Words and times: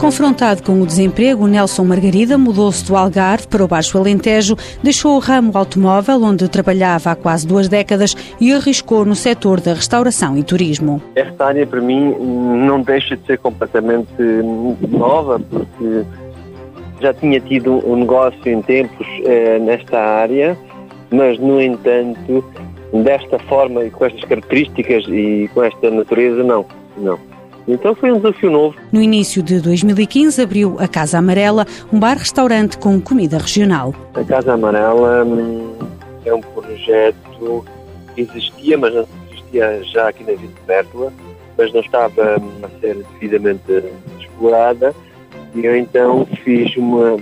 Confrontado 0.00 0.62
com 0.62 0.80
o 0.80 0.86
desemprego, 0.86 1.46
Nelson 1.46 1.84
Margarida 1.84 2.38
mudou-se 2.38 2.86
do 2.86 2.96
Algarve 2.96 3.46
para 3.46 3.62
o 3.62 3.68
Baixo 3.68 3.98
Alentejo, 3.98 4.56
deixou 4.82 5.14
o 5.14 5.18
ramo 5.18 5.52
automóvel, 5.54 6.22
onde 6.22 6.48
trabalhava 6.48 7.10
há 7.10 7.14
quase 7.14 7.46
duas 7.46 7.68
décadas, 7.68 8.16
e 8.40 8.50
arriscou 8.50 9.04
no 9.04 9.14
setor 9.14 9.60
da 9.60 9.74
restauração 9.74 10.38
e 10.38 10.42
turismo. 10.42 11.02
Esta 11.14 11.44
área, 11.44 11.66
para 11.66 11.82
mim, 11.82 12.14
não 12.18 12.80
deixa 12.80 13.14
de 13.14 13.26
ser 13.26 13.38
completamente 13.40 14.10
nova, 14.88 15.38
porque 15.38 16.06
já 17.02 17.12
tinha 17.12 17.38
tido 17.38 17.86
um 17.86 17.96
negócio 17.96 18.40
em 18.46 18.62
tempos 18.62 19.06
eh, 19.26 19.58
nesta 19.58 20.00
área, 20.00 20.56
mas, 21.10 21.38
no 21.38 21.60
entanto, 21.60 22.42
desta 23.04 23.38
forma 23.40 23.84
e 23.84 23.90
com 23.90 24.06
estas 24.06 24.24
características 24.24 25.04
e 25.08 25.50
com 25.52 25.62
esta 25.62 25.90
natureza, 25.90 26.42
não, 26.42 26.64
não. 26.96 27.18
Então 27.66 27.94
foi 27.94 28.10
um 28.12 28.16
desafio 28.16 28.50
novo. 28.50 28.76
No 28.92 29.00
início 29.00 29.42
de 29.42 29.60
2015 29.60 30.42
abriu 30.42 30.76
a 30.78 30.88
Casa 30.88 31.18
Amarela, 31.18 31.66
um 31.92 31.98
bar-restaurante 31.98 32.78
com 32.78 33.00
comida 33.00 33.38
regional. 33.38 33.94
A 34.14 34.24
Casa 34.24 34.54
Amarela 34.54 35.24
hum, 35.24 35.74
é 36.24 36.34
um 36.34 36.40
projeto 36.40 37.64
que 38.14 38.22
existia, 38.22 38.76
mas 38.76 38.94
não 38.94 39.06
existia 39.30 39.82
já 39.84 40.08
aqui 40.08 40.24
na 40.24 40.32
Vila 40.32 40.52
de 40.52 40.66
Bértola, 40.66 41.12
mas 41.56 41.72
não 41.72 41.80
estava 41.80 42.40
hum, 42.40 42.50
a 42.62 42.80
ser 42.80 42.96
devidamente 43.14 43.84
explorada. 44.18 44.94
E 45.54 45.64
eu 45.64 45.76
então 45.76 46.26
fiz 46.44 46.76
uma, 46.76 47.16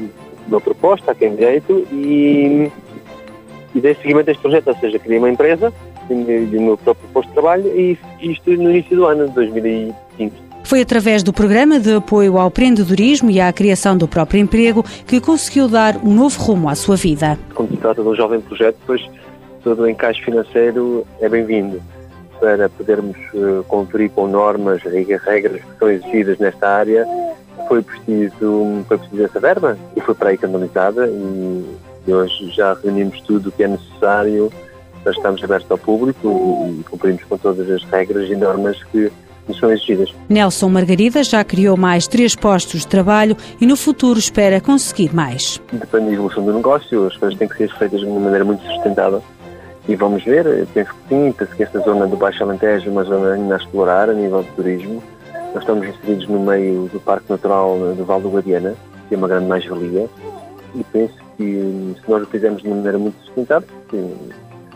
uma 0.46 0.60
proposta 0.60 1.12
a 1.12 1.14
quem 1.14 1.34
direito 1.34 1.86
e, 1.91 2.70
e 3.74 3.80
dei 3.80 3.94
seguimento 3.94 4.30
a 4.30 4.32
este 4.32 4.42
projeto, 4.42 4.68
ou 4.68 4.77
seja, 4.77 4.98
criei 4.98 5.18
uma 5.18 5.30
empresa 5.30 5.72
e 6.12 6.56
o 6.56 6.62
meu 6.62 6.76
próprio 6.76 7.08
posto 7.10 7.28
de 7.28 7.34
trabalho 7.34 7.66
e 7.66 7.98
isto 8.20 8.50
no 8.50 8.70
início 8.70 8.96
do 8.96 9.06
ano 9.06 9.28
de 9.28 9.34
2015. 9.34 10.32
Foi 10.64 10.82
através 10.82 11.22
do 11.22 11.32
programa 11.32 11.80
de 11.80 11.94
apoio 11.94 12.36
ao 12.36 12.48
empreendedorismo 12.48 13.30
e 13.30 13.40
à 13.40 13.50
criação 13.52 13.96
do 13.96 14.06
próprio 14.06 14.40
emprego 14.40 14.84
que 15.06 15.20
conseguiu 15.20 15.66
dar 15.66 15.96
um 15.96 16.12
novo 16.12 16.38
rumo 16.42 16.68
à 16.68 16.74
sua 16.74 16.96
vida. 16.96 17.38
Quando 17.55 17.70
se 17.70 17.77
trata 17.78 18.02
de 18.02 18.08
um 18.08 18.14
jovem 18.14 18.41
projeto, 18.41 18.77
pois 18.86 19.02
todo 19.62 19.83
o 19.83 19.88
encaixe 19.88 20.22
financeiro 20.22 21.06
é 21.20 21.28
bem-vindo 21.28 21.80
para 22.38 22.68
podermos 22.68 23.16
uh, 23.34 23.64
conferir 23.66 24.11
com 24.11 24.28
normas 24.28 24.83
e 24.84 25.16
regras 25.16 25.62
que 25.62 25.78
são 25.78 25.90
exigidas 25.90 26.38
nesta 26.38 26.68
área. 26.68 27.06
Foi 27.66 27.83
preciso, 27.83 28.84
foi 28.86 28.98
preciso 28.98 29.24
essa 29.24 29.40
verba 29.40 29.78
e 29.96 30.00
foi 30.00 30.14
para 30.14 30.30
aí 30.30 30.38
canalizada 30.38 31.08
e 31.08 32.12
hoje 32.12 32.50
já 32.50 32.74
reunimos 32.74 33.20
tudo 33.22 33.48
o 33.48 33.52
que 33.52 33.64
é 33.64 33.68
necessário 33.68 34.50
estamos 35.17 35.42
abertos 35.42 35.70
ao 35.70 35.78
público 35.78 36.75
e 36.78 36.83
cumprimos 36.84 37.23
com 37.25 37.37
todas 37.37 37.70
as 37.70 37.83
regras 37.84 38.28
e 38.31 38.37
normas 38.37 38.83
que 38.84 39.11
nos 39.47 39.59
são 39.59 39.73
exigidas. 39.73 40.14
Nelson 40.28 40.69
Margarida 40.69 41.23
já 41.23 41.42
criou 41.42 41.77
mais 41.77 42.06
três 42.06 42.34
postos 42.34 42.81
de 42.81 42.87
trabalho 42.87 43.36
e 43.61 43.67
no 43.67 43.77
futuro 43.77 44.19
espera 44.19 44.61
conseguir 44.61 45.14
mais. 45.14 45.61
Depende 45.73 46.06
da 46.06 46.12
evolução 46.12 46.45
do 46.45 46.53
negócio, 46.53 47.06
as 47.06 47.17
coisas 47.17 47.39
têm 47.39 47.48
que 47.48 47.56
ser 47.56 47.73
feitas 47.79 48.01
de 48.01 48.06
uma 48.06 48.20
maneira 48.20 48.45
muito 48.45 48.62
sustentável 48.64 49.23
e 49.89 49.97
vamos 49.97 50.23
ver, 50.23 50.45
eu 50.45 50.67
penso 50.67 50.91
que 50.92 51.09
sim, 51.09 51.33
penso 51.33 51.56
que 51.56 51.62
esta 51.62 51.81
zona 51.81 52.06
do 52.06 52.14
Baixo 52.14 52.42
Alentejo 52.42 52.89
é 52.89 52.92
uma 52.92 53.05
zona 53.05 53.33
ainda 53.33 53.55
a 53.55 53.56
explorar 53.56 54.11
a 54.11 54.12
nível 54.12 54.42
de 54.42 54.51
turismo. 54.51 55.03
Nós 55.55 55.62
estamos 55.62 55.89
inseridos 55.89 56.29
no 56.29 56.41
meio 56.41 56.91
do 56.92 57.01
Parque 57.01 57.31
Natural 57.31 57.95
do 57.95 58.05
Val 58.05 58.20
do 58.20 58.29
Guadiana, 58.29 58.75
que 59.09 59.14
é 59.14 59.19
uma 59.19 59.27
grande 59.27 59.47
mais-valia, 59.47 60.06
e 60.75 60.84
penso 60.84 61.14
que 61.39 61.95
se 62.05 62.11
nós 62.11 62.23
o 62.23 62.27
fizermos 62.27 62.61
de 62.61 62.69
uma 62.69 62.77
maneira 62.77 62.98
muito 62.98 63.19
sustentável, 63.25 63.67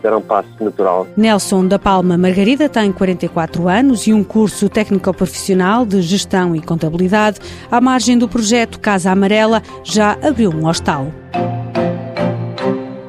era 0.07 0.17
um 0.17 0.23
passo 0.23 0.49
natural. 0.61 1.07
Nelson 1.17 1.67
da 1.67 1.79
Palma 1.79 2.17
Margarida 2.19 2.69
tem 2.69 2.93
44 2.93 3.69
anos 3.69 4.07
e 4.07 4.13
um 4.13 4.23
curso 4.23 4.69
técnico-profissional 4.69 5.85
de 5.85 6.03
gestão 6.03 6.55
e 6.55 6.61
contabilidade. 6.61 7.39
À 7.71 7.81
margem 7.81 8.19
do 8.19 8.29
projeto 8.29 8.81
Casa 8.81 9.11
Amarela, 9.11 9.63
já 9.85 10.19
abriu 10.23 10.51
um 10.51 10.67
hostal. 10.67 11.07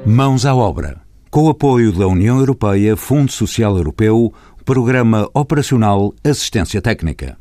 Mãos 0.06 0.46
à 0.46 0.54
obra. 0.54 1.02
Com 1.30 1.46
o 1.46 1.50
apoio 1.50 1.92
da 1.92 2.08
União 2.08 2.38
Europeia, 2.38 2.96
Fundo 2.96 3.32
Social 3.32 3.76
Europeu, 3.76 4.32
Programa 4.64 5.28
Operacional 5.34 6.14
Assistência 6.24 6.82
Técnica. 6.82 7.38